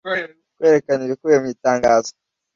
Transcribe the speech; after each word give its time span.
Kwerekana 0.57 1.01
ibikubiye 1.03 1.39
mu 1.43 1.47
itangazo 1.55 2.11